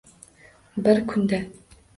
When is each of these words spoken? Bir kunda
Bir 0.87 1.05
kunda 1.13 1.43